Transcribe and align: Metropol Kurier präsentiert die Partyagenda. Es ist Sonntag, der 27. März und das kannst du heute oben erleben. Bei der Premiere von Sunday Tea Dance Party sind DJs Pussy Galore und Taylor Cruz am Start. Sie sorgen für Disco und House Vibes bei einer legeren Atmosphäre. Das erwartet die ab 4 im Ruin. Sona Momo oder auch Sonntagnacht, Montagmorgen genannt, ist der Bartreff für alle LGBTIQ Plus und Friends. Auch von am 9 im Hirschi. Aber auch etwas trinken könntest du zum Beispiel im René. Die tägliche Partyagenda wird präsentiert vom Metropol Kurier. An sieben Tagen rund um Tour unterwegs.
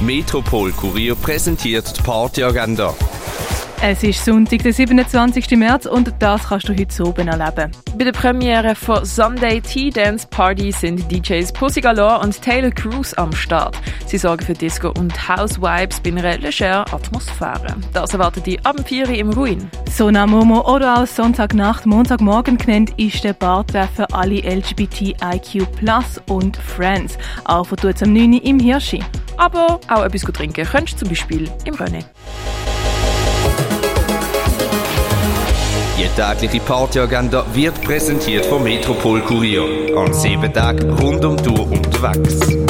Metropol 0.00 0.72
Kurier 0.72 1.14
präsentiert 1.14 1.96
die 1.96 2.02
Partyagenda. 2.02 2.94
Es 3.82 4.02
ist 4.02 4.24
Sonntag, 4.24 4.62
der 4.62 4.72
27. 4.72 5.52
März 5.52 5.86
und 5.86 6.12
das 6.18 6.48
kannst 6.48 6.68
du 6.68 6.76
heute 6.76 7.02
oben 7.02 7.28
erleben. 7.28 7.70
Bei 7.96 8.04
der 8.04 8.12
Premiere 8.12 8.74
von 8.74 9.04
Sunday 9.04 9.60
Tea 9.60 9.90
Dance 9.90 10.26
Party 10.28 10.70
sind 10.70 11.10
DJs 11.10 11.50
Pussy 11.52 11.80
Galore 11.80 12.20
und 12.20 12.40
Taylor 12.42 12.70
Cruz 12.70 13.14
am 13.14 13.32
Start. 13.32 13.78
Sie 14.06 14.18
sorgen 14.18 14.44
für 14.44 14.52
Disco 14.52 14.92
und 14.98 15.28
House 15.28 15.60
Vibes 15.60 16.00
bei 16.00 16.10
einer 16.10 16.38
legeren 16.38 16.84
Atmosphäre. 16.92 17.76
Das 17.94 18.12
erwartet 18.12 18.46
die 18.46 18.62
ab 18.64 18.76
4 18.84 19.08
im 19.10 19.30
Ruin. 19.30 19.70
Sona 19.90 20.26
Momo 20.26 20.74
oder 20.74 21.02
auch 21.02 21.06
Sonntagnacht, 21.06 21.86
Montagmorgen 21.86 22.58
genannt, 22.58 22.92
ist 22.98 23.24
der 23.24 23.32
Bartreff 23.32 23.90
für 23.96 24.10
alle 24.12 24.40
LGBTIQ 24.40 25.70
Plus 25.76 26.20
und 26.28 26.56
Friends. 26.58 27.16
Auch 27.44 27.66
von 27.66 27.78
am 27.82 28.12
9 28.12 28.34
im 28.34 28.58
Hirschi. 28.58 29.02
Aber 29.36 29.80
auch 29.88 30.04
etwas 30.04 30.22
trinken 30.22 30.64
könntest 30.64 30.94
du 30.94 30.98
zum 31.00 31.08
Beispiel 31.08 31.50
im 31.64 31.74
René. 31.74 32.04
Die 35.98 36.08
tägliche 36.14 36.60
Partyagenda 36.60 37.44
wird 37.54 37.80
präsentiert 37.82 38.44
vom 38.46 38.62
Metropol 38.62 39.20
Kurier. 39.22 39.96
An 39.96 40.12
sieben 40.12 40.52
Tagen 40.52 40.90
rund 40.90 41.24
um 41.24 41.36
Tour 41.36 41.70
unterwegs. 41.70 42.65